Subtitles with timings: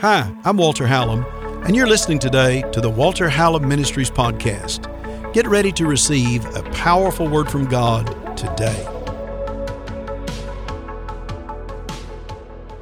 [0.00, 1.24] Hi, I'm Walter Hallam,
[1.64, 4.88] and you're listening today to the Walter Hallam Ministries podcast.
[5.32, 8.84] Get ready to receive a powerful word from God today.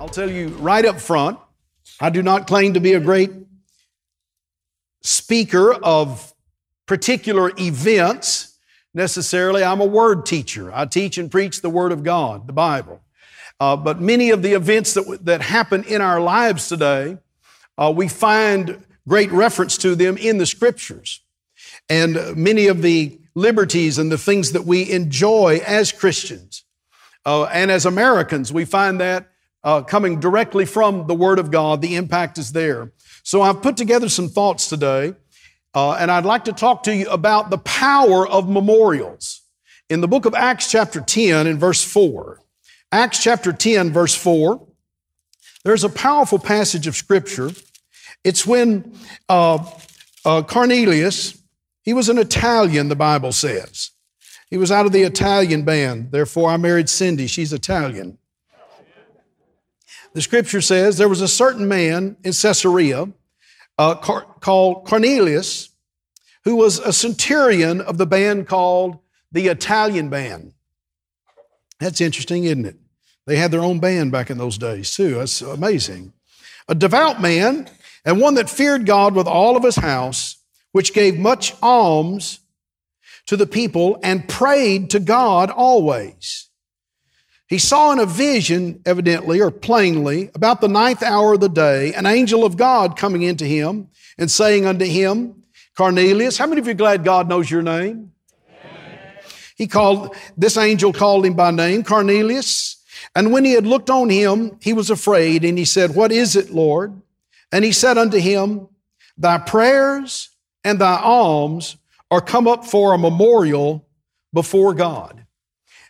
[0.00, 1.38] I'll tell you right up front,
[2.00, 3.30] I do not claim to be a great
[5.02, 6.32] speaker of
[6.86, 8.58] particular events
[8.94, 9.62] necessarily.
[9.62, 10.72] I'm a word teacher.
[10.74, 13.00] I teach and preach the Word of God, the Bible.
[13.60, 17.18] Uh, but many of the events that, that happen in our lives today,
[17.76, 21.20] uh, we find great reference to them in the scriptures.
[21.88, 26.64] And many of the liberties and the things that we enjoy as Christians
[27.26, 29.28] uh, and as Americans, we find that
[29.62, 31.82] uh, coming directly from the Word of God.
[31.82, 32.92] The impact is there.
[33.22, 35.14] So I've put together some thoughts today,
[35.74, 39.42] uh, and I'd like to talk to you about the power of memorials.
[39.88, 42.40] In the book of Acts, chapter 10, in verse 4,
[42.92, 44.66] Acts chapter 10, verse 4,
[45.64, 47.50] there's a powerful passage of scripture.
[48.24, 48.96] It's when
[49.28, 49.64] uh,
[50.24, 51.40] uh, Cornelius,
[51.82, 53.90] he was an Italian, the Bible says.
[54.48, 56.10] He was out of the Italian band.
[56.10, 57.26] Therefore, I married Cindy.
[57.26, 58.18] She's Italian.
[60.12, 63.08] The scripture says there was a certain man in Caesarea
[63.78, 65.70] uh, Car- called Cornelius
[66.44, 68.98] who was a centurion of the band called
[69.30, 70.52] the Italian band.
[71.80, 72.76] That's interesting, isn't it?
[73.26, 75.14] They had their own band back in those days, too.
[75.14, 76.12] That's amazing.
[76.68, 77.68] A devout man,
[78.04, 80.36] and one that feared God with all of his house,
[80.72, 82.40] which gave much alms
[83.26, 86.48] to the people and prayed to God always.
[87.48, 91.92] He saw in a vision, evidently or plainly, about the ninth hour of the day,
[91.94, 95.42] an angel of God coming into him and saying unto him,
[95.76, 98.12] Cornelius, how many of you glad God knows your name?
[99.60, 102.82] He called, this angel called him by name, Cornelius.
[103.14, 106.34] And when he had looked on him, he was afraid, and he said, What is
[106.34, 106.98] it, Lord?
[107.52, 108.68] And he said unto him,
[109.18, 110.30] Thy prayers
[110.64, 111.76] and thy alms
[112.10, 113.86] are come up for a memorial
[114.32, 115.26] before God.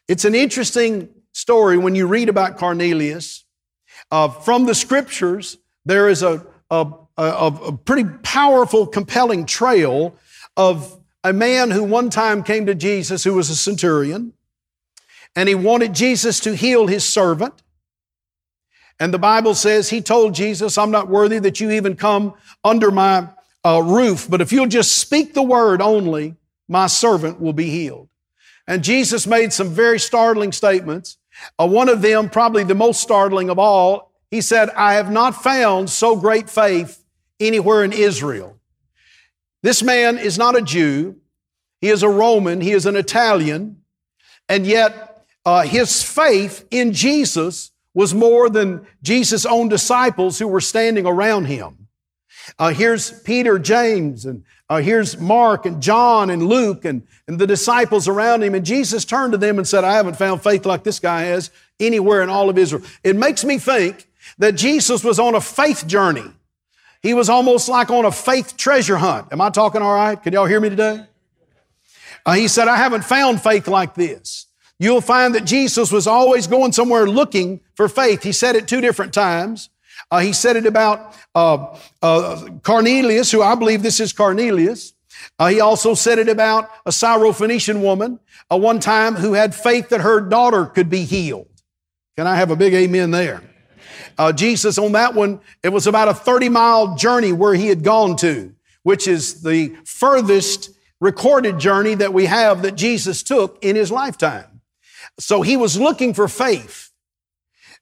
[0.08, 3.44] It's an interesting story when you read about Cornelius.
[4.10, 10.16] Uh, from the scriptures, there is a, a, a, a pretty powerful, compelling trail
[10.56, 14.32] of a man who one time came to Jesus who was a centurion,
[15.36, 17.62] and he wanted Jesus to heal his servant.
[18.98, 22.90] And the Bible says he told Jesus, I'm not worthy that you even come under
[22.90, 23.28] my
[23.64, 26.36] uh, roof, but if you'll just speak the word only,
[26.68, 28.08] my servant will be healed.
[28.66, 31.18] And Jesus made some very startling statements.
[31.58, 35.42] Uh, one of them, probably the most startling of all, he said, I have not
[35.42, 37.02] found so great faith
[37.40, 38.59] anywhere in Israel.
[39.62, 41.16] This man is not a Jew.
[41.80, 42.60] He is a Roman.
[42.60, 43.82] He is an Italian.
[44.48, 50.60] And yet, uh, his faith in Jesus was more than Jesus' own disciples who were
[50.60, 51.88] standing around him.
[52.58, 57.46] Uh, here's Peter, James, and uh, here's Mark and John and Luke and, and the
[57.46, 58.54] disciples around him.
[58.54, 61.50] And Jesus turned to them and said, I haven't found faith like this guy has
[61.78, 62.82] anywhere in all of Israel.
[63.02, 66.30] It makes me think that Jesus was on a faith journey.
[67.02, 69.28] He was almost like on a faith treasure hunt.
[69.32, 70.22] Am I talking all right?
[70.22, 71.04] Can y'all hear me today?
[72.26, 74.46] Uh, he said, I haven't found faith like this.
[74.78, 78.22] You'll find that Jesus was always going somewhere looking for faith.
[78.22, 79.70] He said it two different times.
[80.10, 84.92] Uh, he said it about uh, uh, Cornelius, who I believe this is Cornelius.
[85.38, 89.90] Uh, he also said it about a Syrophoenician woman, uh, one time who had faith
[89.90, 91.48] that her daughter could be healed.
[92.16, 93.42] Can I have a big amen there?
[94.18, 97.82] Uh, Jesus on that one, it was about a 30 mile journey where he had
[97.82, 100.70] gone to, which is the furthest
[101.00, 104.60] recorded journey that we have that Jesus took in his lifetime.
[105.18, 106.90] So he was looking for faith.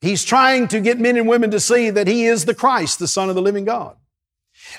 [0.00, 3.08] He's trying to get men and women to see that He is the Christ, the
[3.08, 3.96] Son of the living God.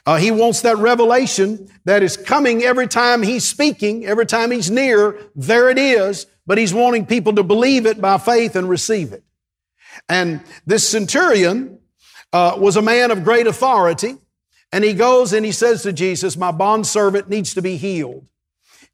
[0.06, 4.72] Uh, he wants that revelation that is coming every time He's speaking, every time He's
[4.72, 9.11] near, there it is, but He's wanting people to believe it by faith and receive
[9.11, 9.23] it.
[10.08, 11.80] And this centurion
[12.32, 14.16] uh, was a man of great authority,
[14.72, 18.26] and he goes and he says to Jesus, My bondservant needs to be healed.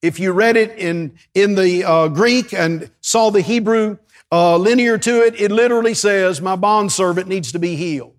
[0.01, 3.97] If you read it in, in the uh, Greek and saw the Hebrew
[4.31, 8.15] uh, linear to it, it literally says, My bondservant needs to be healed.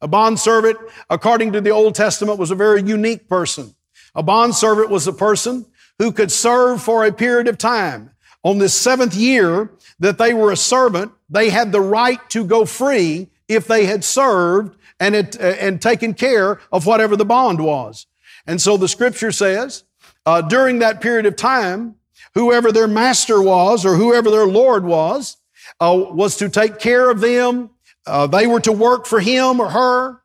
[0.00, 0.78] A bondservant,
[1.10, 3.74] according to the Old Testament, was a very unique person.
[4.14, 5.66] A bondservant was a person
[5.98, 8.10] who could serve for a period of time.
[8.42, 12.64] On the seventh year that they were a servant, they had the right to go
[12.64, 18.06] free if they had served and, uh, and taken care of whatever the bond was.
[18.46, 19.84] And so the scripture says,
[20.24, 21.96] uh, during that period of time,
[22.34, 25.36] whoever their master was or whoever their Lord was,
[25.80, 27.70] uh, was to take care of them
[28.06, 30.20] uh, they were to work for him or her.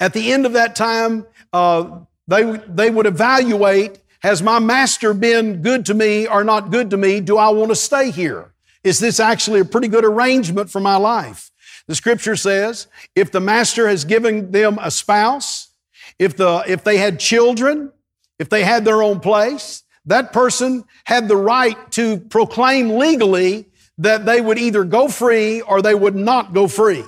[0.00, 5.62] At the end of that time, uh, they, they would evaluate has my master been
[5.62, 7.20] good to me or not good to me?
[7.20, 8.52] Do I want to stay here?
[8.84, 11.50] Is this actually a pretty good arrangement for my life?
[11.88, 15.70] The scripture says if the master has given them a spouse,
[16.18, 17.92] if, the, if they had children,
[18.38, 23.66] if they had their own place, that person had the right to proclaim legally
[23.98, 27.04] that they would either go free or they would not go free.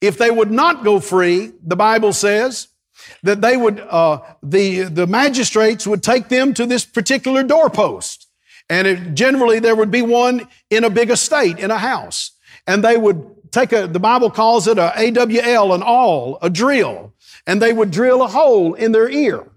[0.00, 2.68] If they would not go free, the Bible says
[3.22, 8.26] that they would, uh, the, the magistrates would take them to this particular doorpost.
[8.70, 12.32] And it, generally there would be one in a big estate, in a house.
[12.66, 17.14] And they would take a, the Bible calls it a AWL, an awl, a drill.
[17.46, 19.48] And they would drill a hole in their ear.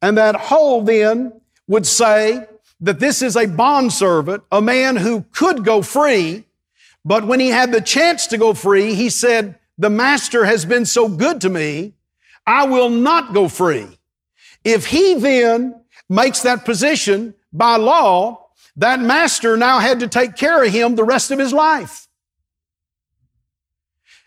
[0.00, 2.46] And that hole then would say
[2.80, 6.44] that this is a bondservant, a man who could go free,
[7.04, 10.84] but when he had the chance to go free, he said, the master has been
[10.84, 11.92] so good to me,
[12.46, 13.86] I will not go free.
[14.64, 20.62] If he then makes that position by law, that master now had to take care
[20.62, 22.08] of him the rest of his life.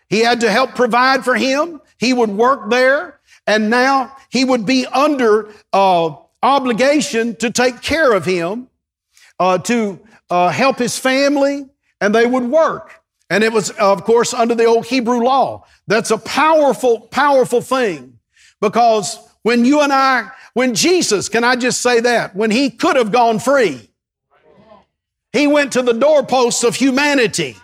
[0.08, 1.80] He had to help provide for him.
[1.98, 8.12] He would work there and now he would be under uh, obligation to take care
[8.12, 8.68] of him,
[9.38, 9.98] uh, to
[10.30, 11.66] uh, help his family,
[12.00, 12.99] and they would work.
[13.30, 15.64] And it was, of course, under the old Hebrew law.
[15.86, 18.18] That's a powerful, powerful thing
[18.60, 22.96] because when you and I, when Jesus, can I just say that, when he could
[22.96, 23.88] have gone free,
[25.32, 27.56] he went to the doorposts of humanity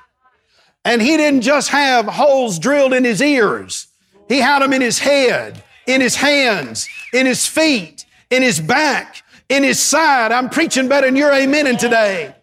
[0.85, 3.89] and he didn't just have holes drilled in his ears.
[4.29, 9.25] He had them in his head, in his hands, in his feet, in his back,
[9.49, 10.31] in his side.
[10.31, 12.37] I'm preaching better than you're amening today.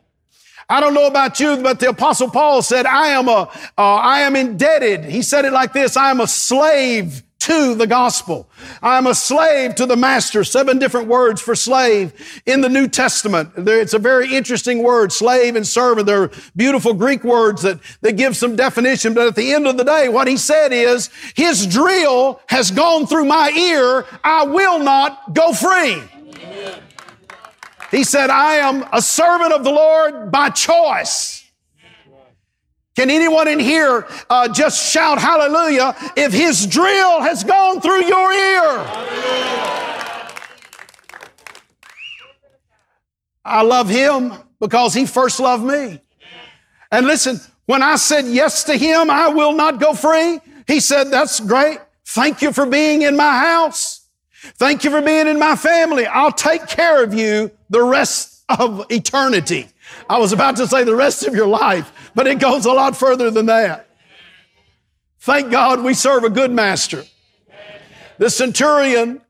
[0.69, 4.21] I don't know about you, but the apostle Paul said, I am a, uh, I
[4.21, 5.06] am indebted.
[5.06, 8.48] He said it like this, I am a slave to the gospel.
[8.81, 10.45] I am a slave to the master.
[10.45, 13.50] Seven different words for slave in the New Testament.
[13.57, 16.07] It's a very interesting word, slave and servant.
[16.07, 19.13] They're beautiful Greek words that, that give some definition.
[19.13, 23.07] But at the end of the day, what he said is, his drill has gone
[23.07, 24.06] through my ear.
[24.24, 26.01] I will not go free.
[27.94, 31.45] He said, I am a servant of the Lord by choice.
[32.95, 38.34] Can anyone in here uh, just shout hallelujah if his drill has gone through your
[38.34, 38.86] ear?
[43.45, 46.01] I love him because he first loved me.
[46.92, 50.39] And listen, when I said yes to him, I will not go free.
[50.66, 51.78] He said, that's great.
[52.06, 53.93] Thank you for being in my house.
[54.56, 56.06] Thank you for being in my family.
[56.06, 59.69] I'll take care of you the rest of eternity.
[60.10, 62.95] I was about to say the rest of your life, but it goes a lot
[62.95, 63.88] further than that.
[65.19, 67.06] Thank God we serve a good master.
[68.18, 69.22] The centurion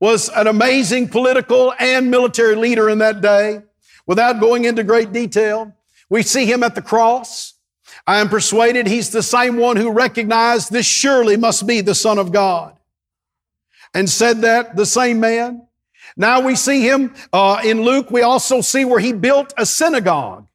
[0.00, 3.62] was an amazing political and military leader in that day.
[4.06, 5.74] Without going into great detail,
[6.08, 7.54] we see him at the cross.
[8.06, 12.18] I am persuaded he's the same one who recognized this surely must be the Son
[12.18, 12.76] of God.
[13.94, 15.66] And said that, the same man.
[16.16, 18.10] Now we see him uh, in Luke.
[18.10, 20.46] We also see where he built a synagogue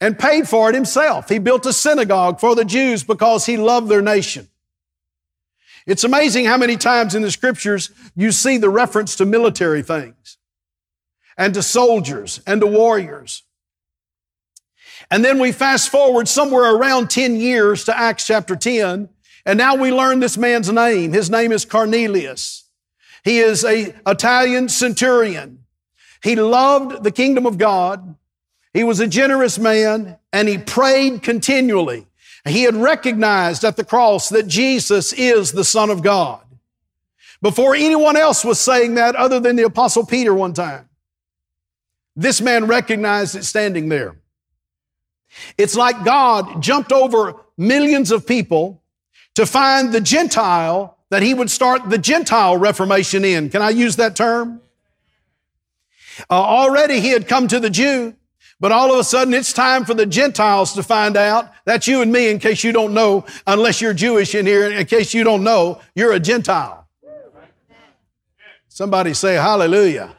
[0.00, 1.28] and paid for it himself.
[1.28, 4.48] He built a synagogue for the Jews because he loved their nation.
[5.86, 10.38] It's amazing how many times in the scriptures you see the reference to military things
[11.36, 13.42] and to soldiers and to warriors.
[15.10, 19.10] And then we fast forward somewhere around 10 years to Acts chapter 10,
[19.46, 21.12] and now we learn this man's name.
[21.12, 22.64] His name is Cornelius.
[23.24, 25.64] He is a Italian centurion.
[26.22, 28.16] He loved the kingdom of God.
[28.72, 32.06] He was a generous man and he prayed continually.
[32.46, 36.40] He had recognized at the cross that Jesus is the Son of God.
[37.40, 40.88] Before anyone else was saying that other than the apostle Peter one time.
[42.16, 44.16] This man recognized it standing there.
[45.58, 48.82] It's like God jumped over millions of people
[49.34, 53.50] to find the Gentile that he would start the Gentile Reformation in.
[53.50, 54.60] Can I use that term?
[56.30, 58.14] Uh, already he had come to the Jew,
[58.60, 61.52] but all of a sudden it's time for the Gentiles to find out.
[61.64, 64.86] That's you and me in case you don't know, unless you're Jewish in here, in
[64.86, 66.86] case you don't know, you're a Gentile.
[68.68, 70.16] Somebody say hallelujah.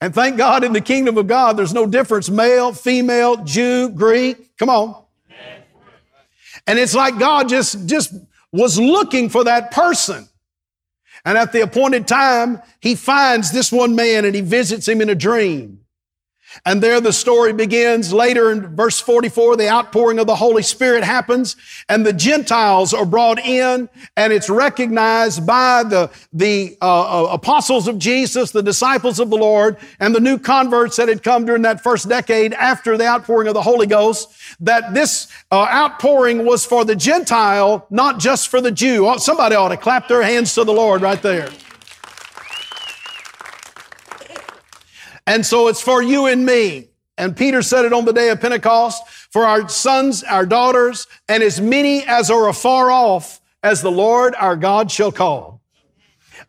[0.00, 4.56] And thank God in the kingdom of God, there's no difference, male, female, Jew, Greek.
[4.56, 5.01] Come on.
[6.66, 8.14] And it's like God just, just
[8.52, 10.28] was looking for that person.
[11.24, 15.08] And at the appointed time, he finds this one man and he visits him in
[15.08, 15.81] a dream.
[16.64, 18.12] And there the story begins.
[18.12, 21.56] Later in verse 44, the outpouring of the Holy Spirit happens
[21.88, 27.88] and the Gentiles are brought in and it's recognized by the, the uh, uh, apostles
[27.88, 31.62] of Jesus, the disciples of the Lord, and the new converts that had come during
[31.62, 34.30] that first decade after the outpouring of the Holy Ghost,
[34.60, 39.14] that this uh, outpouring was for the Gentile, not just for the Jew.
[39.18, 41.50] Somebody ought to clap their hands to the Lord right there.
[45.26, 46.88] And so it's for you and me.
[47.18, 51.42] And Peter said it on the day of Pentecost for our sons, our daughters, and
[51.42, 55.60] as many as are afar off as the Lord our God shall call.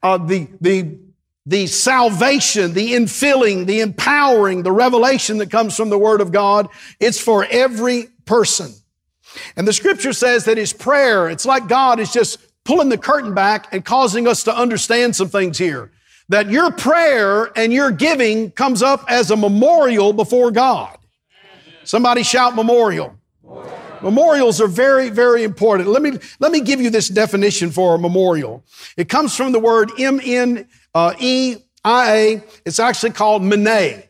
[0.01, 0.97] Uh, the, the,
[1.45, 6.67] the salvation, the infilling, the empowering, the revelation that comes from the Word of God,
[6.99, 8.73] it's for every person.
[9.55, 13.33] And the scripture says that his prayer, it's like God is just pulling the curtain
[13.33, 15.91] back and causing us to understand some things here
[16.33, 20.97] that your prayer and your giving comes up as a memorial before God.
[21.83, 23.15] Somebody shout memorial.
[24.01, 25.89] Memorials are very, very important.
[25.89, 28.65] Let me, let me give you this definition for a memorial.
[28.97, 30.65] It comes from the word M-N-E-I-A.
[32.65, 34.01] It's actually called mene.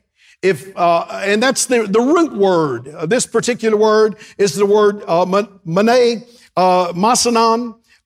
[0.42, 2.88] If, uh, and that's the, the root word.
[2.88, 5.26] Uh, this particular word is the word uh,
[5.66, 6.24] mene,
[6.56, 6.94] uh,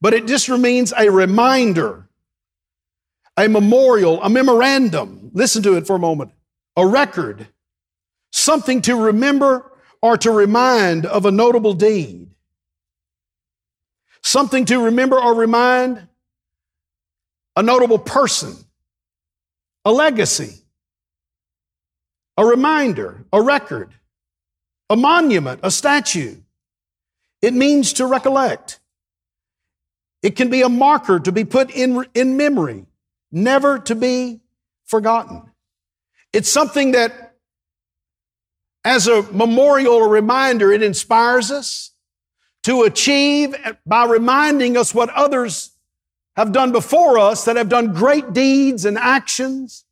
[0.02, 2.07] but it just means a reminder
[3.38, 5.30] a memorial, a memorandum.
[5.34, 6.32] Listen to it for a moment.
[6.76, 7.48] A record,
[8.32, 12.32] something to remember or to remind of a notable deed.
[14.24, 16.08] Something to remember or remind
[17.56, 18.56] a notable person,
[19.86, 20.62] a legacy,
[22.36, 23.94] a reminder, a record,
[24.90, 26.36] a monument, a statue.
[27.42, 28.80] It means to recollect.
[30.22, 32.86] It can be a marker to be put in, in memory
[33.44, 34.42] never to be
[34.86, 35.44] forgotten.
[36.34, 37.36] It's something that,
[38.84, 41.92] as a memorial or reminder, it inspires us
[42.64, 45.72] to achieve by reminding us what others
[46.36, 49.86] have done before us that have done great deeds and actions.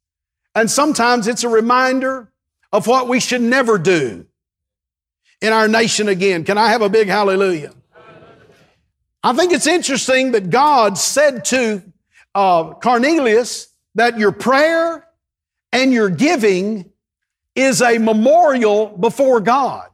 [0.53, 2.31] And sometimes it's a reminder
[2.71, 4.25] of what we should never do
[5.41, 6.43] in our nation again.
[6.43, 7.73] Can I have a big hallelujah?
[9.23, 11.81] I think it's interesting that God said to
[12.36, 15.08] uh, Cornelius that your prayer
[15.72, 16.92] and your giving
[17.56, 19.89] is a memorial before God.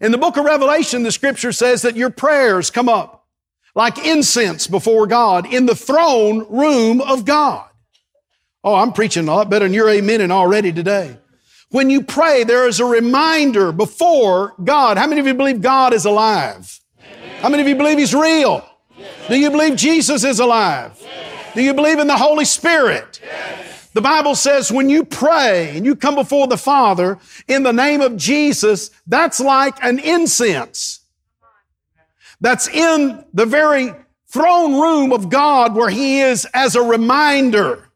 [0.00, 3.26] In the book of Revelation, the scripture says that your prayers come up
[3.74, 7.68] like incense before God in the throne room of God.
[8.62, 11.18] Oh, I'm preaching a lot better than you're and already today.
[11.70, 14.96] When you pray, there is a reminder before God.
[14.96, 16.80] How many of you believe God is alive?
[17.40, 18.64] How many of you believe He's real?
[19.28, 21.00] Do you believe Jesus is alive?
[21.54, 23.20] Do you believe in the Holy Spirit?
[23.92, 28.00] The Bible says when you pray and you come before the Father in the name
[28.00, 31.00] of Jesus, that's like an incense.
[32.40, 33.92] That's in the very
[34.26, 37.88] throne room of God where He is as a reminder.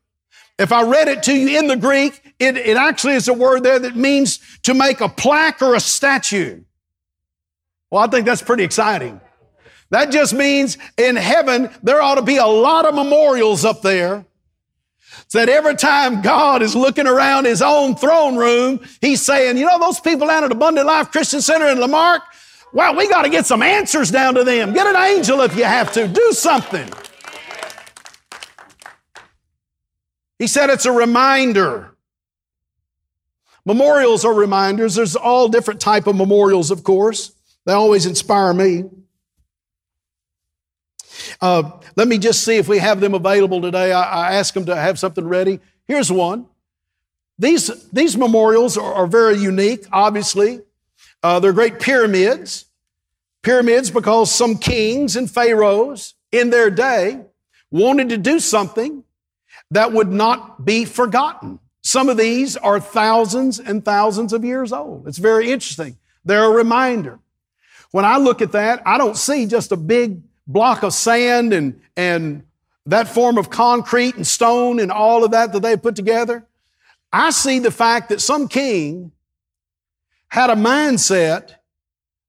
[0.56, 3.64] If I read it to you in the Greek, it, it actually is a word
[3.64, 6.62] there that means to make a plaque or a statue.
[7.90, 9.20] Well, I think that's pretty exciting.
[9.90, 14.26] That just means in heaven, there ought to be a lot of memorials up there.
[15.28, 19.66] So that every time God is looking around his own throne room, he's saying, you
[19.66, 22.23] know, those people down at Abundant Life Christian Center in La Marque,
[22.73, 24.73] well, we got to get some answers down to them.
[24.73, 26.07] Get an angel if you have to.
[26.07, 26.88] Do something.
[30.38, 31.95] He said it's a reminder.
[33.64, 34.95] Memorials are reminders.
[34.95, 37.33] There's all different type of memorials, of course.
[37.64, 38.85] They always inspire me.
[41.40, 43.92] Uh, let me just see if we have them available today.
[43.92, 45.60] I, I them to have something ready.
[45.87, 46.46] Here's one.
[47.38, 50.60] These, these memorials are, are very unique, obviously.
[51.22, 52.66] Uh, they're great pyramids.
[53.42, 57.20] Pyramids because some kings and pharaohs in their day
[57.70, 59.04] wanted to do something
[59.70, 61.58] that would not be forgotten.
[61.82, 65.06] Some of these are thousands and thousands of years old.
[65.06, 65.96] It's very interesting.
[66.25, 67.20] They're a reminder.
[67.92, 71.80] When I look at that, I don't see just a big block of sand and,
[71.96, 72.42] and
[72.86, 76.46] that form of concrete and stone and all of that that they put together.
[77.12, 79.12] I see the fact that some king
[80.28, 81.54] had a mindset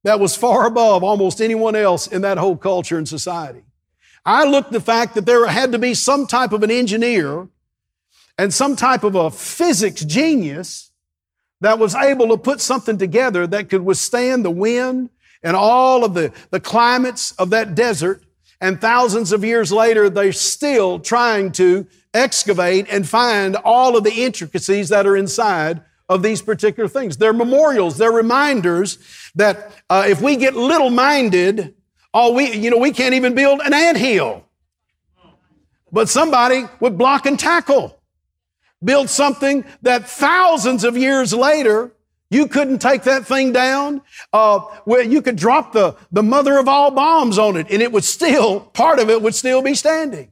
[0.03, 3.63] that was far above almost anyone else in that whole culture and society.
[4.25, 7.47] I look the fact that there had to be some type of an engineer
[8.38, 10.91] and some type of a physics genius
[11.61, 15.09] that was able to put something together that could withstand the wind
[15.43, 18.24] and all of the, the climates of that desert.
[18.62, 24.24] And thousands of years later, they're still trying to excavate and find all of the
[24.24, 27.17] intricacies that are inside of these particular things.
[27.17, 27.98] They're memorials.
[27.98, 28.98] They're reminders
[29.36, 31.75] that uh, if we get little minded,
[32.13, 34.43] all we, you know, we can't even build an ant hill.
[35.91, 38.00] But somebody would block and tackle,
[38.84, 41.91] build something that thousands of years later
[42.29, 44.01] you couldn't take that thing down.
[44.31, 47.91] Uh, where you could drop the, the mother of all bombs on it and it
[47.91, 50.31] would still, part of it would still be standing.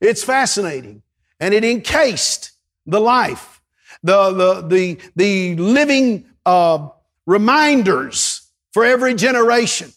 [0.00, 1.02] It's fascinating.
[1.38, 2.52] And it encased
[2.86, 3.60] the life,
[4.02, 6.88] the, the, the, the living uh,
[7.26, 9.92] reminders for every generation.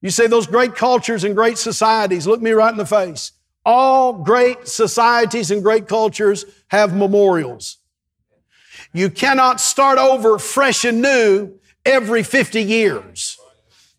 [0.00, 3.32] You say those great cultures and great societies, look me right in the face.
[3.66, 7.78] All great societies and great cultures have memorials.
[8.92, 13.38] You cannot start over fresh and new every 50 years.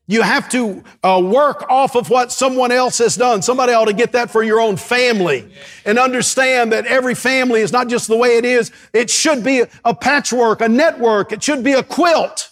[0.07, 3.41] You have to uh, work off of what someone else has done.
[3.41, 5.49] Somebody ought to get that for your own family
[5.85, 8.71] and understand that every family is not just the way it is.
[8.91, 11.31] It should be a patchwork, a network.
[11.31, 12.51] It should be a quilt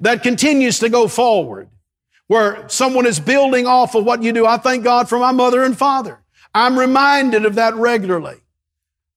[0.00, 1.68] that continues to go forward
[2.26, 4.46] where someone is building off of what you do.
[4.46, 6.18] I thank God for my mother and father.
[6.54, 8.38] I'm reminded of that regularly.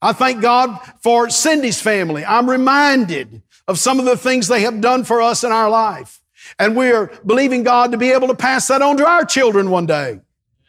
[0.03, 2.25] I thank God for Cindy's family.
[2.25, 6.19] I'm reminded of some of the things they have done for us in our life.
[6.59, 9.85] And we're believing God to be able to pass that on to our children one
[9.85, 10.19] day.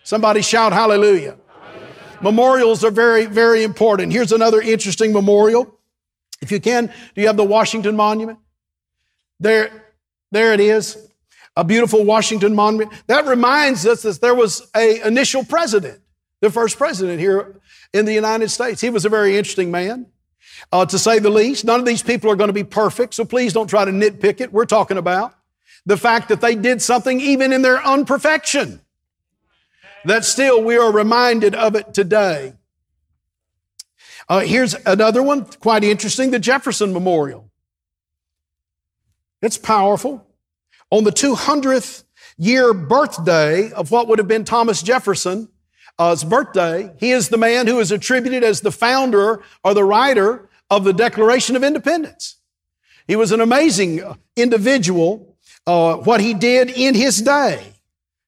[0.04, 1.36] Somebody shout hallelujah.
[2.20, 4.12] Memorials are very, very important.
[4.12, 5.80] Here's another interesting memorial.
[6.40, 8.38] If you can, do you have the Washington Monument?
[9.40, 9.92] There,
[10.30, 11.10] there it is.
[11.56, 12.92] A beautiful Washington Monument.
[13.08, 16.00] That reminds us that there was a initial president,
[16.40, 17.60] the first president here
[17.92, 18.80] in the United States.
[18.80, 20.06] He was a very interesting man,
[20.72, 21.64] uh, to say the least.
[21.64, 24.40] None of these people are going to be perfect, so please don't try to nitpick
[24.40, 24.52] it.
[24.52, 25.34] We're talking about
[25.86, 28.80] the fact that they did something even in their unperfection.
[30.04, 32.54] That still we are reminded of it today.
[34.28, 37.50] Uh, here's another one, quite interesting the Jefferson Memorial.
[39.42, 40.26] It's powerful.
[40.90, 42.04] On the 200th
[42.38, 45.48] year birthday of what would have been Thomas Jefferson,
[45.98, 46.92] uh, birthday.
[46.98, 50.92] He is the man who is attributed as the founder or the writer of the
[50.92, 52.36] Declaration of Independence.
[53.06, 54.02] He was an amazing
[54.36, 57.74] individual, uh, what he did in his day.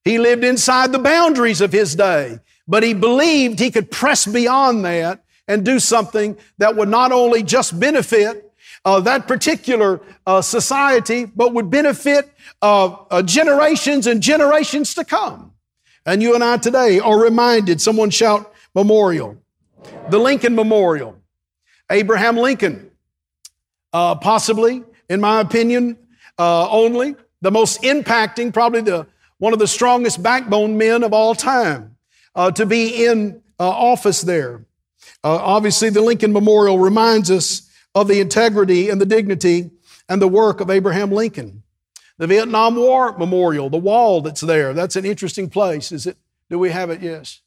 [0.04, 2.38] He lived inside the boundaries of his day,
[2.68, 7.42] but he believed he could press beyond that and do something that would not only
[7.42, 8.52] just benefit
[8.84, 15.52] uh, that particular uh, society, but would benefit uh, uh, generations and generations to come.
[16.06, 19.36] And you and I today are reminded, someone shout memorial.
[20.08, 21.16] The Lincoln Memorial.
[21.90, 22.90] Abraham Lincoln,
[23.92, 25.98] uh, possibly, in my opinion,
[26.38, 29.06] uh, only the most impacting, probably the
[29.38, 31.96] one of the strongest backbone men of all time
[32.34, 34.64] uh, to be in uh, office there.
[35.22, 39.70] Uh, obviously, the Lincoln Memorial reminds us of the integrity and the dignity
[40.08, 41.62] and the work of Abraham Lincoln.
[42.18, 45.92] The Vietnam War Memorial, the wall that's there, that's an interesting place.
[45.92, 46.16] Is it?
[46.48, 47.02] Do we have it?
[47.02, 47.40] Yes.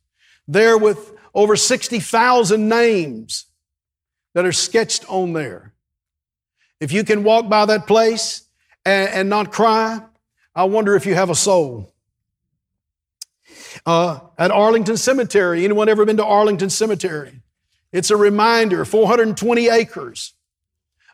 [0.48, 3.46] There with over 60,000 names
[4.34, 5.74] that are sketched on there.
[6.80, 8.44] If you can walk by that place
[8.86, 10.02] and, and not cry,
[10.56, 11.94] I wonder if you have a soul.
[13.86, 17.42] Uh, at Arlington Cemetery, anyone ever been to Arlington Cemetery?
[17.92, 20.34] It's a reminder 420 acres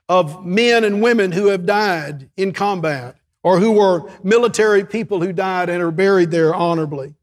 [0.10, 5.32] of men and women who have died in combat or who were military people who
[5.32, 7.14] died and are buried there honorably.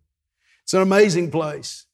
[0.62, 1.86] It's an amazing place.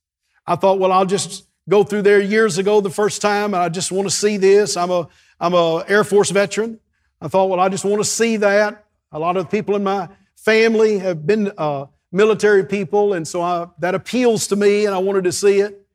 [0.47, 3.71] I thought, well, I'll just go through there years ago the first time, and I
[3.71, 4.77] just want to see this.
[4.77, 5.09] I'm a
[5.41, 6.79] I'm a Air Force veteran.
[7.23, 8.85] I thought, well, I just want to see that.
[9.13, 13.69] A lot of people in my family have been uh, military people, and so I,
[13.79, 15.87] that appeals to me, and I wanted to see it.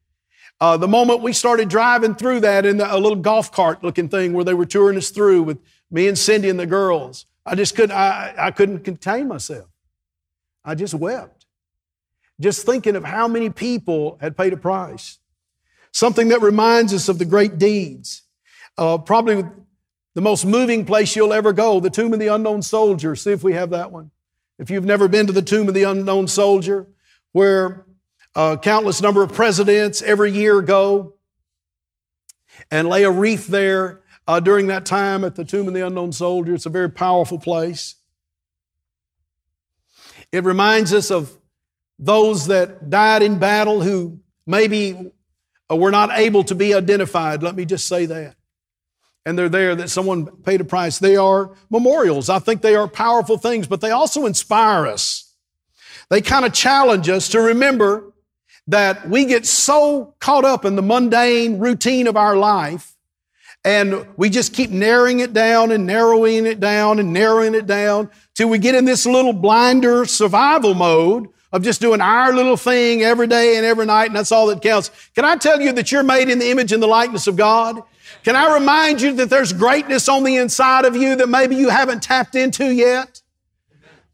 [0.60, 4.10] Uh, the moment we started driving through that in the, a little golf cart looking
[4.10, 5.60] thing where they were touring us through with
[5.92, 9.70] me and Cindy and the girls, I just couldn't, I, I couldn't contain myself.
[10.64, 11.46] I just wept.
[12.40, 15.20] Just thinking of how many people had paid a price.
[15.92, 18.24] Something that reminds us of the great deeds.
[18.78, 19.44] Uh, probably
[20.16, 23.16] the most moving place you'll ever go, the tomb of the unknown soldier.
[23.16, 24.12] See if we have that one.
[24.58, 26.88] If you've never been to the tomb of the unknown soldier,
[27.32, 27.86] where
[28.36, 31.16] a uh, countless number of presidents every year go
[32.72, 36.12] and lay a wreath there uh, during that time at the Tomb of the Unknown
[36.12, 36.54] Soldier.
[36.54, 37.96] It's a very powerful place.
[40.32, 41.38] It reminds us of
[42.00, 45.12] those that died in battle who maybe
[45.72, 47.44] uh, were not able to be identified.
[47.44, 48.36] Let me just say that.
[49.26, 51.00] And they're there that someone paid a price.
[51.00, 52.30] They are memorials.
[52.30, 55.34] I think they are powerful things, but they also inspire us.
[56.10, 58.12] They kind of challenge us to remember
[58.68, 62.93] that we get so caught up in the mundane routine of our life
[63.66, 68.10] And we just keep narrowing it down and narrowing it down and narrowing it down
[68.36, 73.04] till we get in this little blinder survival mode of just doing our little thing
[73.04, 74.90] every day and every night, and that's all that counts.
[75.16, 77.82] Can I tell you that you're made in the image and the likeness of God?
[78.24, 81.70] Can I remind you that there's greatness on the inside of you that maybe you
[81.70, 83.22] haven't tapped into yet?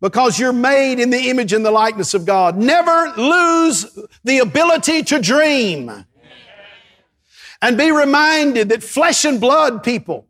[0.02, 2.58] Because you're made in the image and the likeness of God.
[2.58, 6.06] Never lose the ability to dream.
[7.62, 10.28] And be reminded that flesh and blood people,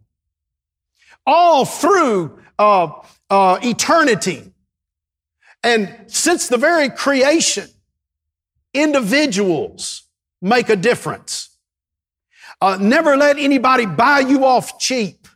[1.26, 2.92] all through uh,
[3.30, 4.52] uh, eternity,
[5.64, 7.68] and since the very creation,
[8.74, 10.04] individuals
[10.42, 11.50] make a difference.
[12.62, 15.28] Uh, never let anybody buy you off cheap.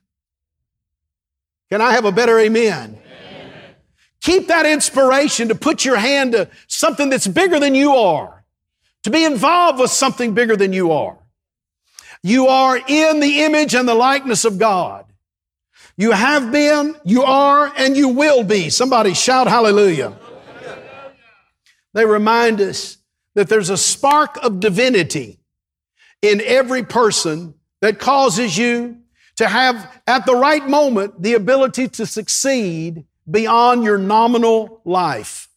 [1.69, 2.99] Can I have a better amen?
[2.99, 3.51] amen?
[4.21, 8.45] Keep that inspiration to put your hand to something that's bigger than you are,
[9.03, 11.17] to be involved with something bigger than you are.
[12.23, 15.05] You are in the image and the likeness of God.
[15.97, 18.69] You have been, you are, and you will be.
[18.69, 20.17] Somebody shout hallelujah.
[21.93, 22.97] They remind us
[23.35, 25.39] that there's a spark of divinity
[26.21, 28.97] in every person that causes you
[29.35, 35.49] to have, at the right moment, the ability to succeed beyond your nominal life.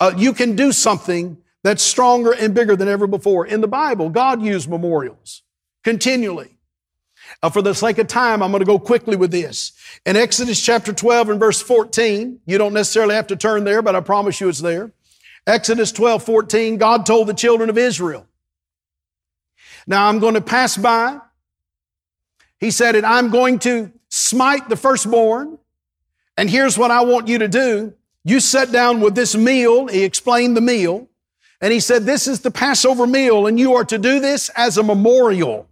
[0.00, 3.46] Uh, you can do something that's stronger and bigger than ever before.
[3.46, 5.42] In the Bible, God used memorials
[5.84, 6.58] continually.
[7.42, 9.72] Uh, for the sake of time, I'm going to go quickly with this.
[10.06, 13.94] In Exodus chapter 12 and verse 14, you don't necessarily have to turn there, but
[13.94, 14.92] I promise you it's there.
[15.46, 18.26] Exodus 12, 14, God told the children of Israel,
[19.86, 21.18] Now I'm going to pass by.
[22.58, 25.58] He said, and I'm going to smite the firstborn.
[26.36, 27.94] And here's what I want you to do.
[28.24, 29.86] You sit down with this meal.
[29.86, 31.07] He explained the meal.
[31.60, 34.78] And he said, This is the Passover meal, and you are to do this as
[34.78, 35.68] a memorial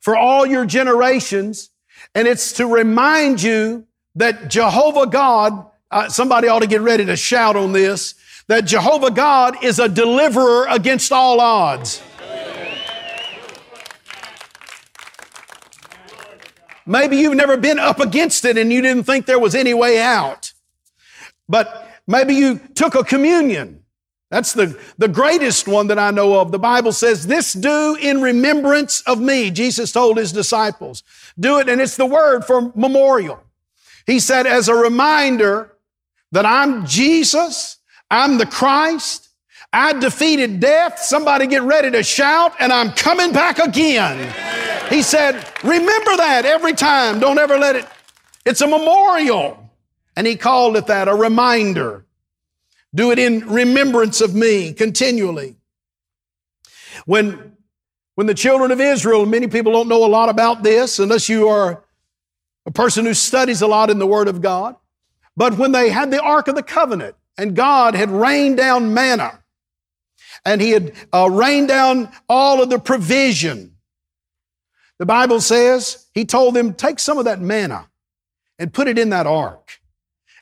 [0.00, 1.70] for all your generations.
[2.14, 7.16] And it's to remind you that Jehovah God, uh, somebody ought to get ready to
[7.16, 8.14] shout on this,
[8.48, 12.02] that Jehovah God is a deliverer against all odds.
[16.86, 20.00] Maybe you've never been up against it and you didn't think there was any way
[20.00, 20.54] out.
[21.46, 23.77] But maybe you took a communion.
[24.30, 26.52] That's the, the greatest one that I know of.
[26.52, 29.50] The Bible says, This do in remembrance of me.
[29.50, 31.02] Jesus told his disciples.
[31.38, 33.42] Do it, and it's the word for memorial.
[34.06, 35.72] He said, as a reminder
[36.32, 37.76] that I'm Jesus,
[38.10, 39.28] I'm the Christ.
[39.72, 40.98] I defeated death.
[40.98, 44.18] Somebody get ready to shout, and I'm coming back again.
[44.88, 47.20] He said, Remember that every time.
[47.20, 47.86] Don't ever let it.
[48.46, 49.62] It's a memorial.
[50.16, 52.06] And he called it that, a reminder.
[52.94, 55.56] Do it in remembrance of me continually.
[57.06, 57.56] When,
[58.14, 61.48] when the children of Israel, many people don't know a lot about this unless you
[61.48, 61.84] are
[62.66, 64.76] a person who studies a lot in the Word of God.
[65.36, 69.38] But when they had the Ark of the Covenant, and God had rained down manna
[70.44, 73.76] and he had uh, rained down all of the provision.
[74.98, 77.88] The Bible says he told them, take some of that manna
[78.58, 79.78] and put it in that ark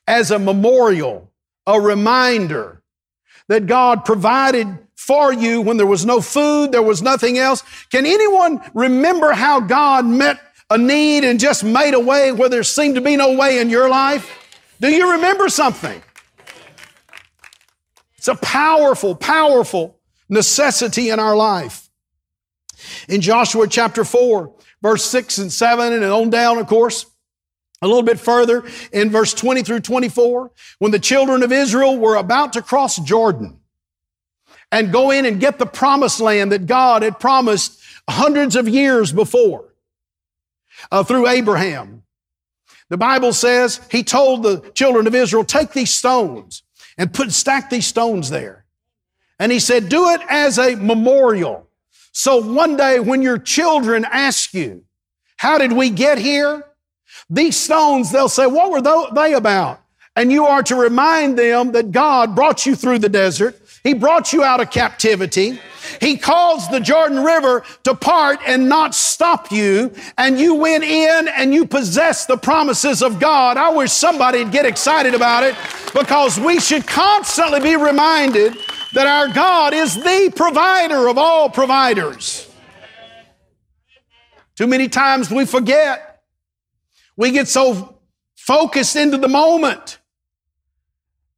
[0.06, 1.30] as a memorial,
[1.66, 2.82] a reminder
[3.48, 7.62] that God provided for you when there was no food, there was nothing else.
[7.90, 12.64] Can anyone remember how God met a need and just made a way where there
[12.64, 14.30] seemed to be no way in your life?
[14.80, 16.02] Do you remember something?
[18.16, 19.98] It's a powerful, powerful
[20.28, 21.88] necessity in our life.
[23.08, 24.52] In Joshua chapter 4,
[24.82, 27.06] verse 6 and 7, and on down, of course,
[27.82, 32.16] a little bit further in verse 20 through 24, when the children of Israel were
[32.16, 33.58] about to cross Jordan
[34.72, 39.12] and go in and get the promised land that God had promised hundreds of years
[39.12, 39.74] before
[40.90, 42.02] uh, through Abraham.
[42.88, 46.62] The Bible says he told the children of Israel, take these stones
[46.96, 48.64] and put, stack these stones there.
[49.38, 51.68] And he said, do it as a memorial.
[52.12, 54.84] So one day when your children ask you,
[55.36, 56.64] how did we get here?
[57.28, 58.80] These stones, they'll say, what were
[59.14, 59.80] they about?
[60.14, 63.60] And you are to remind them that God brought you through the desert.
[63.82, 65.60] He brought you out of captivity.
[66.00, 69.92] He caused the Jordan River to part and not stop you.
[70.16, 73.56] And you went in and you possessed the promises of God.
[73.56, 75.54] I wish somebody'd get excited about it
[75.94, 78.56] because we should constantly be reminded
[78.94, 82.50] that our God is the provider of all providers.
[84.56, 86.05] Too many times we forget.
[87.16, 87.98] We get so
[88.34, 89.98] focused into the moment.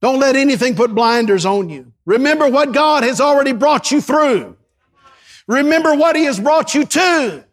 [0.00, 1.92] Don't let anything put blinders on you.
[2.04, 4.56] Remember what God has already brought you through.
[5.46, 7.44] Remember what He has brought you to.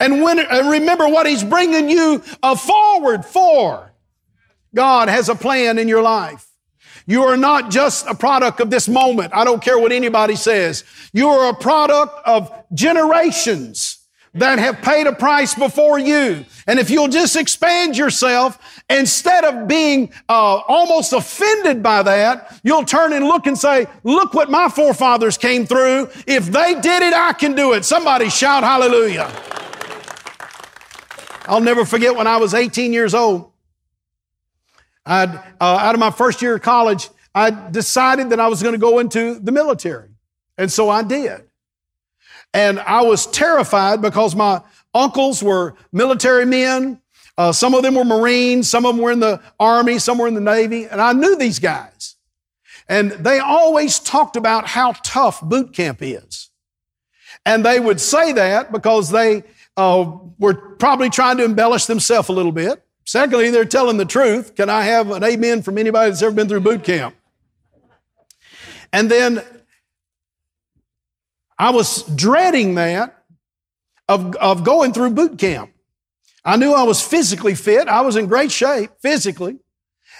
[0.00, 3.92] And, when, and remember what He's bringing you uh, forward for.
[4.74, 6.48] God has a plan in your life.
[7.06, 9.34] You are not just a product of this moment.
[9.34, 10.84] I don't care what anybody says.
[11.12, 13.93] You are a product of generations
[14.34, 16.44] that have paid a price before you.
[16.66, 22.84] And if you'll just expand yourself, instead of being uh, almost offended by that, you'll
[22.84, 26.08] turn and look and say, look what my forefathers came through.
[26.26, 27.84] If they did it, I can do it.
[27.84, 29.32] Somebody shout hallelujah.
[31.46, 33.52] I'll never forget when I was 18 years old.
[35.06, 38.72] I'd, uh, out of my first year of college, I decided that I was going
[38.72, 40.08] to go into the military.
[40.56, 41.42] And so I did.
[42.54, 44.62] And I was terrified because my
[44.94, 47.00] uncles were military men.
[47.36, 50.28] Uh, some of them were Marines, some of them were in the Army, some were
[50.28, 52.14] in the Navy, and I knew these guys.
[52.88, 56.50] And they always talked about how tough boot camp is.
[57.44, 59.42] And they would say that because they
[59.76, 62.84] uh, were probably trying to embellish themselves a little bit.
[63.04, 64.54] Secondly, they're telling the truth.
[64.54, 67.16] Can I have an amen from anybody that's ever been through boot camp?
[68.92, 69.42] And then
[71.58, 73.24] I was dreading that
[74.08, 75.70] of, of going through boot camp.
[76.44, 77.88] I knew I was physically fit.
[77.88, 79.58] I was in great shape physically.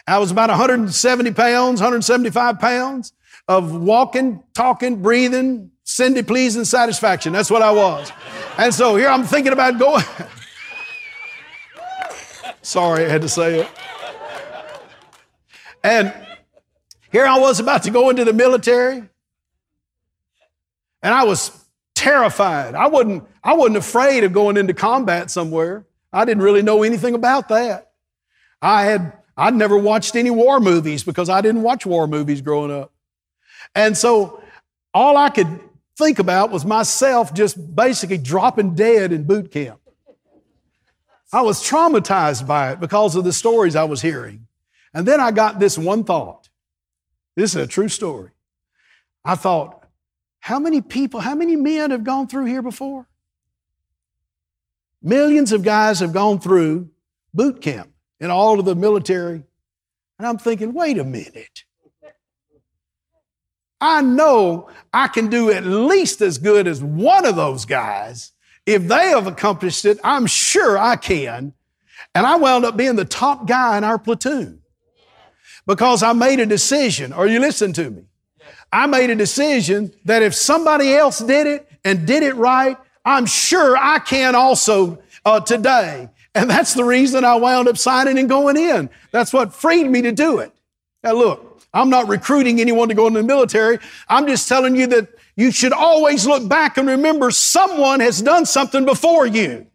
[0.07, 3.12] I was about 170 pounds, 175 pounds
[3.49, 7.35] of walking, talking, breathing, Cindy pleasing satisfaction.
[7.35, 8.11] That's what I was.
[8.57, 10.05] And so here I'm thinking about going.
[12.62, 13.68] Sorry, I had to say it.
[15.83, 16.14] And
[17.12, 19.05] here I was about to go into the military.
[21.04, 21.52] And I was
[21.94, 22.74] terrified.
[22.74, 25.84] I wasn't, I wasn't afraid of going into combat somewhere.
[26.10, 27.92] I didn't really know anything about that.
[28.62, 32.72] I had, I'd never watched any war movies because I didn't watch war movies growing
[32.72, 32.90] up.
[33.74, 34.42] And so
[34.94, 35.60] all I could
[35.98, 39.80] think about was myself just basically dropping dead in boot camp.
[41.34, 44.46] I was traumatized by it because of the stories I was hearing.
[44.94, 46.48] And then I got this one thought.
[47.36, 48.30] This is a true story.
[49.22, 49.84] I thought,
[50.44, 53.09] how many people, how many men have gone through here before?
[55.00, 56.90] Millions of guys have gone through
[57.33, 59.42] boot camp in all of the military.
[60.18, 61.64] And I'm thinking, wait a minute.
[63.80, 68.33] I know I can do at least as good as one of those guys.
[68.66, 71.54] If they have accomplished it, I'm sure I can.
[72.14, 74.61] And I wound up being the top guy in our platoon
[75.66, 77.14] because I made a decision.
[77.14, 78.02] Are you listening to me?
[78.74, 83.24] I made a decision that if somebody else did it and did it right, I'm
[83.24, 86.08] sure I can also uh, today.
[86.34, 88.90] And that's the reason I wound up signing and going in.
[89.12, 90.52] That's what freed me to do it.
[91.04, 93.78] Now, look, I'm not recruiting anyone to go into the military.
[94.08, 95.06] I'm just telling you that
[95.37, 99.68] you should always look back and remember someone has done something before you.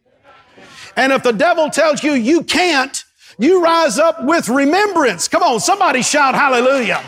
[0.98, 3.02] And if the devil tells you you can't,
[3.38, 5.30] you rise up with remembrance.
[5.30, 7.02] Come on, somebody shout hallelujah.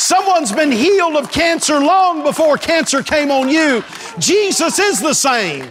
[0.00, 3.84] Someone's been healed of cancer long before cancer came on you.
[4.18, 5.70] Jesus is the same.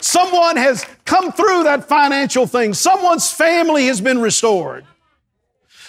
[0.00, 2.74] Someone has come through that financial thing.
[2.74, 4.84] Someone's family has been restored.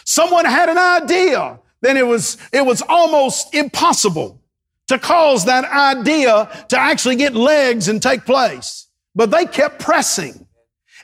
[0.05, 4.41] Someone had an idea, then it was, it was almost impossible
[4.87, 8.87] to cause that idea to actually get legs and take place.
[9.15, 10.47] But they kept pressing.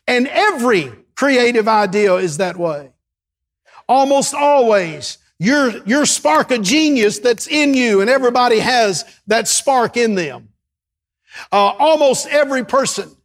[0.07, 2.93] And every creative idea is that way.
[3.89, 9.97] Almost always, your, your spark of genius that's in you, and everybody has that spark
[9.97, 10.49] in them.
[11.51, 13.15] Uh, almost every person,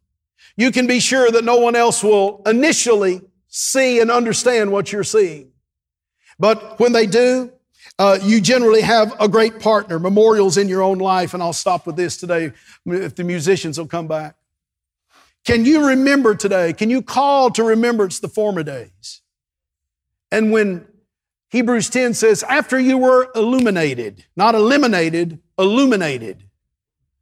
[0.57, 5.05] you can be sure that no one else will initially see and understand what you're
[5.05, 5.51] seeing.
[6.39, 7.53] But when they do,
[7.99, 11.35] uh, you generally have a great partner, memorials in your own life.
[11.35, 12.53] And I'll stop with this today
[12.87, 14.35] if the musicians will come back.
[15.45, 16.73] Can you remember today?
[16.73, 19.23] Can you call to remembrance the former days?
[20.31, 20.87] And when
[21.53, 26.45] Hebrews 10 says, after you were illuminated, not eliminated, illuminated.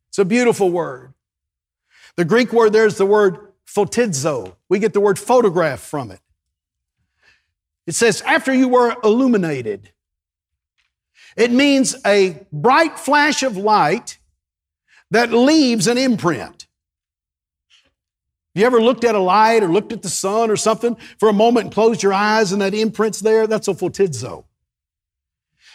[0.09, 1.14] It's a beautiful word.
[2.14, 4.55] The Greek word there is the word photizo.
[4.69, 6.21] We get the word photograph from it.
[7.88, 9.90] It says, after you were illuminated.
[11.37, 14.19] It means a bright flash of light
[15.11, 16.60] that leaves an imprint.
[18.55, 21.33] You ever looked at a light or looked at the sun or something for a
[21.33, 23.47] moment and closed your eyes and that imprint's there?
[23.47, 24.45] That's a photizo.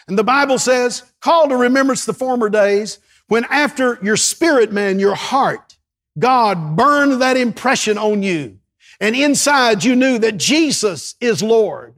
[0.08, 5.00] And the Bible says, call to remembrance the former days when after your spirit man,
[5.00, 5.76] your heart,
[6.18, 8.58] God burned that impression on you.
[9.00, 11.94] And inside you knew that Jesus is Lord.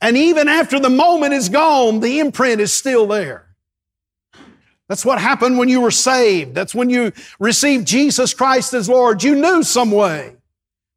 [0.00, 3.51] And even after the moment is gone, the imprint is still there.
[4.88, 6.54] That's what happened when you were saved.
[6.54, 9.22] That's when you received Jesus Christ as Lord.
[9.22, 10.36] You knew some way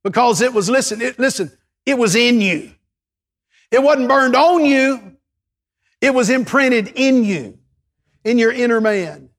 [0.04, 1.52] because it was, listen, it, listen,
[1.86, 2.72] it was in you.
[3.72, 5.18] It wasn't burned on you.
[6.02, 7.58] It was imprinted in you,
[8.24, 9.30] in your inner man.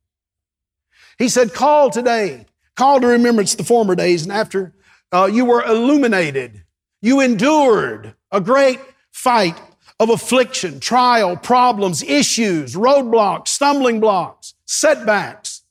[1.18, 2.46] He said, call today.
[2.76, 4.74] Call to remembrance the former days and after
[5.12, 6.64] uh, you were illuminated.
[7.00, 8.80] You endured a great
[9.12, 9.58] fight
[9.98, 15.62] of affliction, trial, problems, issues, roadblocks, stumbling blocks, setbacks.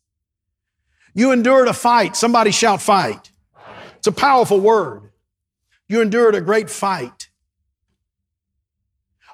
[1.13, 2.15] You endured a fight.
[2.15, 3.31] Somebody shout fight.
[3.97, 5.11] It's a powerful word.
[5.87, 7.29] You endured a great fight.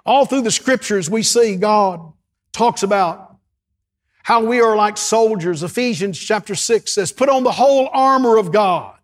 [0.05, 2.13] All through the scriptures, we see God
[2.51, 3.37] talks about
[4.23, 5.63] how we are like soldiers.
[5.63, 8.95] Ephesians chapter 6 says, Put on the whole armor of God.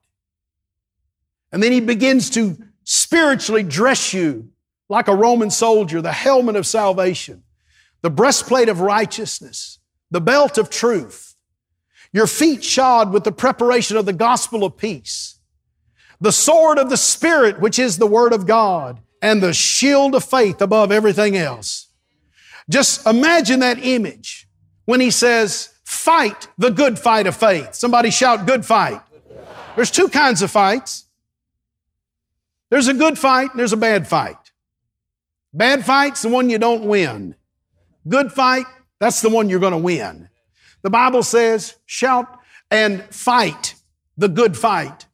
[1.51, 4.49] And then he begins to spiritually dress you
[4.89, 7.43] like a Roman soldier, the helmet of salvation,
[8.01, 9.79] the breastplate of righteousness,
[10.11, 11.35] the belt of truth,
[12.13, 15.39] your feet shod with the preparation of the gospel of peace,
[16.21, 20.23] the sword of the Spirit, which is the word of God, and the shield of
[20.23, 21.87] faith above everything else.
[22.69, 24.47] Just imagine that image
[24.85, 27.73] when he says, fight the good fight of faith.
[27.73, 29.01] Somebody shout good fight.
[29.75, 31.05] There's two kinds of fights.
[32.69, 34.46] There's a good fight and there's a bad fight.
[35.57, 37.33] Bad fight's the one you don't win.
[38.07, 38.67] Good fight,
[38.99, 40.29] that's the one you're going to win.
[40.83, 42.27] The Bible says, shout
[42.69, 43.73] and fight
[44.17, 45.07] the good fight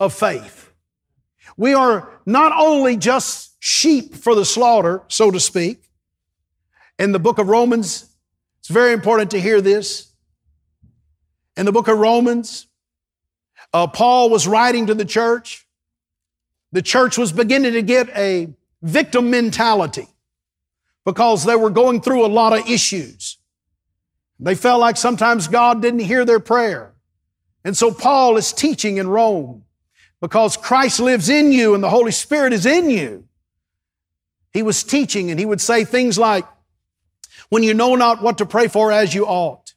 [0.00, 0.72] of faith.
[1.56, 5.88] We are not only just sheep for the slaughter, so to speak.
[6.98, 8.10] In the book of Romans,
[8.58, 10.12] it's very important to hear this.
[11.56, 12.66] In the book of Romans,
[13.72, 15.68] uh, Paul was writing to the church.
[16.72, 18.48] The church was beginning to get a
[18.84, 20.06] victim mentality
[21.04, 23.38] because they were going through a lot of issues.
[24.38, 26.92] They felt like sometimes God didn't hear their prayer.
[27.64, 29.64] And so Paul is teaching in Rome
[30.20, 33.24] because Christ lives in you and the Holy Spirit is in you.
[34.52, 36.44] He was teaching and he would say things like,
[37.48, 39.74] when you know not what to pray for as you ought,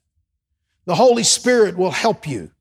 [0.86, 2.52] the Holy Spirit will help you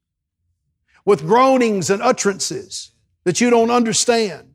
[1.05, 2.93] with groanings and utterances
[3.25, 4.46] that you don't understand.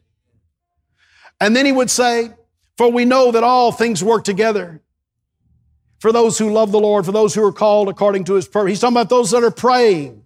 [1.41, 2.30] And then he would say,
[2.77, 4.80] For we know that all things work together
[5.99, 8.69] for those who love the Lord, for those who are called according to his purpose.
[8.69, 10.23] He's talking about those that are praying.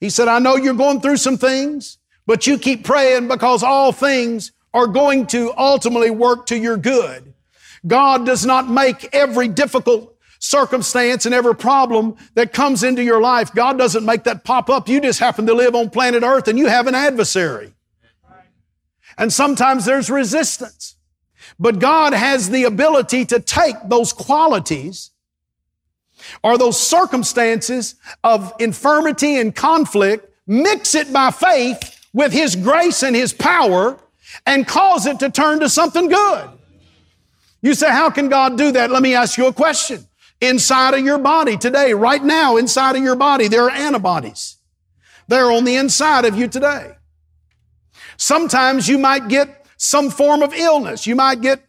[0.00, 3.90] He said, I know you're going through some things, but you keep praying because all
[3.90, 7.34] things are going to ultimately work to your good.
[7.86, 13.52] God does not make every difficult circumstance and every problem that comes into your life.
[13.52, 14.88] God doesn't make that pop up.
[14.88, 17.74] You just happen to live on planet earth and you have an adversary.
[19.20, 20.96] And sometimes there's resistance.
[21.58, 25.10] But God has the ability to take those qualities
[26.42, 33.14] or those circumstances of infirmity and conflict, mix it by faith with His grace and
[33.14, 33.98] His power,
[34.46, 36.48] and cause it to turn to something good.
[37.60, 38.90] You say, how can God do that?
[38.90, 40.06] Let me ask you a question.
[40.40, 44.56] Inside of your body today, right now, inside of your body, there are antibodies.
[45.28, 46.94] They're on the inside of you today.
[48.20, 51.06] Sometimes you might get some form of illness.
[51.06, 51.64] You might get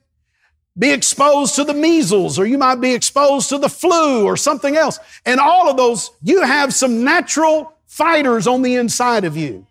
[0.78, 4.76] be exposed to the measles or you might be exposed to the flu or something
[4.76, 5.00] else.
[5.26, 9.66] And all of those, you have some natural fighters on the inside of you.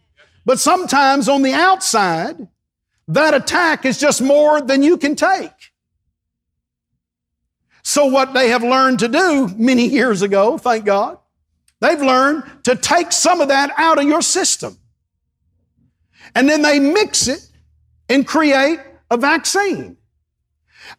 [0.46, 2.48] But sometimes on the outside,
[3.08, 5.72] that attack is just more than you can take.
[7.82, 11.18] So what they have learned to do many years ago, thank God,
[11.80, 14.78] they've learned to take some of that out of your system
[16.34, 17.46] and then they mix it
[18.08, 19.96] and create a vaccine.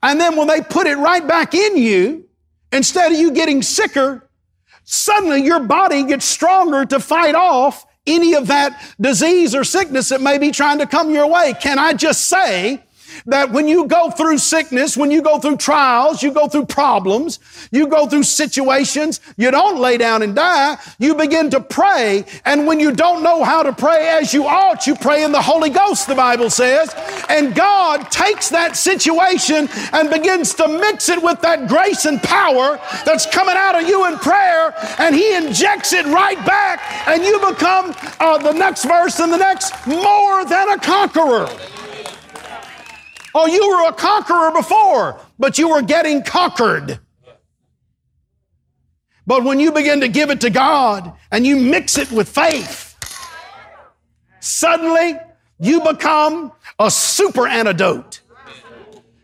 [0.03, 2.27] And then when they put it right back in you,
[2.71, 4.29] instead of you getting sicker,
[4.83, 10.21] suddenly your body gets stronger to fight off any of that disease or sickness that
[10.21, 11.53] may be trying to come your way.
[11.61, 12.83] Can I just say
[13.25, 17.39] that when you go through sickness, when you go through trials, you go through problems,
[17.71, 20.77] you go through situations, you don't lay down and die.
[20.99, 22.25] You begin to pray.
[22.45, 25.41] And when you don't know how to pray as you ought, you pray in the
[25.41, 26.93] Holy Ghost, the Bible says.
[27.29, 32.79] And God takes that situation and begins to mix it with that grace and power
[33.05, 34.73] that's coming out of you in prayer.
[34.99, 36.81] And He injects it right back.
[37.07, 41.47] And you become uh, the next verse and the next more than a conqueror.
[43.33, 46.99] Oh, you were a conqueror before, but you were getting conquered.
[49.25, 52.97] But when you begin to give it to God and you mix it with faith,
[54.39, 55.15] suddenly
[55.59, 58.21] you become a super antidote.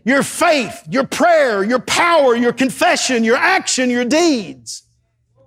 [0.05, 4.84] Your faith, your prayer, your power, your confession, your action, your deeds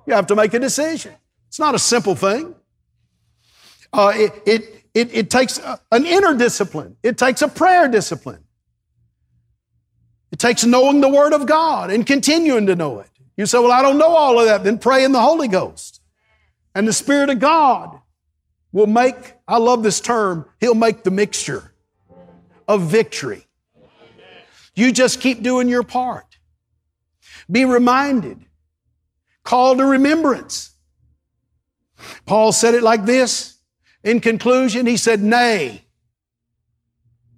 [0.06, 1.14] You have to make a decision.
[1.48, 2.54] It's not a simple thing.
[3.92, 5.58] Uh, it, it, it, it takes
[5.90, 8.44] an inner discipline, it takes a prayer discipline.
[10.33, 13.09] It takes knowing the Word of God and continuing to know it.
[13.37, 14.64] You say, Well, I don't know all of that.
[14.64, 16.01] Then pray in the Holy Ghost.
[16.74, 18.01] And the Spirit of God
[18.72, 21.72] will make, I love this term, He'll make the mixture
[22.68, 23.47] of victory.
[24.74, 26.39] You just keep doing your part.
[27.51, 28.45] Be reminded.
[29.43, 30.70] Call to remembrance.
[32.26, 33.59] Paul said it like this.
[34.05, 35.85] In conclusion, he said, Nay.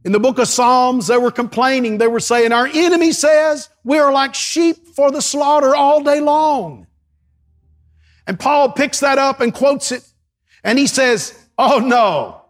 [0.05, 1.99] In the book of Psalms, they were complaining.
[1.99, 6.21] They were saying, Our enemy says we are like sheep for the slaughter all day
[6.21, 6.87] long.
[8.27, 10.05] And Paul picks that up and quotes it.
[10.65, 12.43] And he says, Oh no.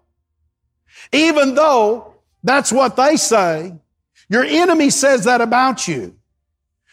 [1.13, 3.75] Even though that's what they say,
[4.29, 6.17] your enemy says that about you.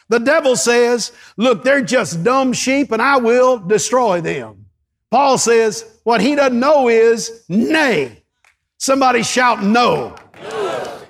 [0.09, 4.65] The devil says, look, they're just dumb sheep and I will destroy them.
[5.11, 8.23] Paul says, what he doesn't know is nay.
[8.77, 10.15] Somebody shout no.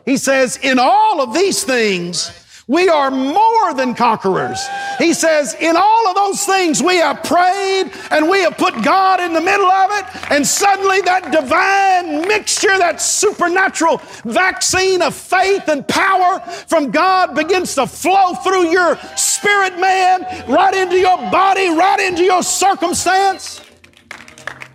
[0.05, 2.31] He says, in all of these things,
[2.67, 4.63] we are more than conquerors.
[4.99, 9.19] He says, in all of those things, we have prayed and we have put God
[9.19, 15.67] in the middle of it, and suddenly that divine mixture, that supernatural vaccine of faith
[15.67, 21.69] and power from God begins to flow through your spirit man, right into your body,
[21.69, 23.61] right into your circumstance.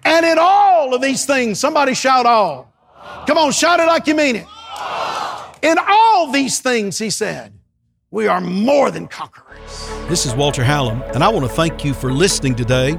[0.05, 2.75] And in all of these things, somebody shout all.
[3.29, 4.47] Come on, shout it like you mean it.
[5.63, 7.53] In all these things, he said,
[8.11, 9.91] we are more than conquerors.
[10.09, 12.97] This is Walter Hallam, and I want to thank you for listening today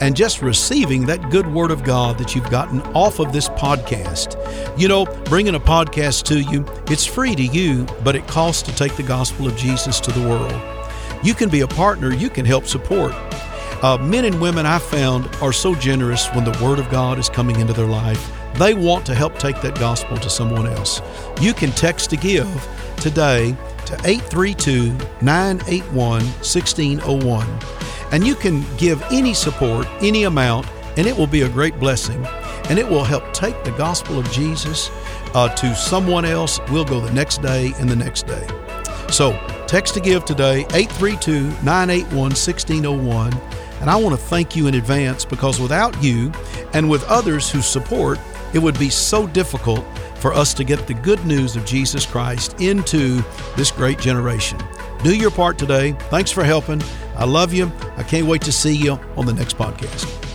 [0.00, 4.36] and just receiving that good word of God that you've gotten off of this podcast.
[4.76, 8.74] You know, bringing a podcast to you, it's free to you, but it costs to
[8.74, 10.60] take the gospel of Jesus to the world.
[11.22, 13.12] You can be a partner, you can help support.
[13.84, 17.28] Uh, men and women I found are so generous when the Word of God is
[17.28, 18.32] coming into their life.
[18.58, 21.02] They want to help take that gospel to someone else.
[21.40, 22.48] You can text to give
[22.96, 23.54] today
[23.86, 27.46] to 832 981 1601.
[28.12, 32.24] And you can give any support, any amount, and it will be a great blessing.
[32.70, 34.90] And it will help take the gospel of Jesus
[35.34, 36.58] uh, to someone else.
[36.70, 38.46] We'll go the next day and the next day.
[39.10, 39.32] So
[39.66, 43.34] text to give today, 832 981 1601.
[43.80, 46.32] And I want to thank you in advance because without you
[46.72, 48.18] and with others who support,
[48.56, 49.84] it would be so difficult
[50.16, 53.22] for us to get the good news of Jesus Christ into
[53.54, 54.58] this great generation.
[55.04, 55.92] Do your part today.
[56.08, 56.82] Thanks for helping.
[57.16, 57.70] I love you.
[57.98, 60.25] I can't wait to see you on the next podcast.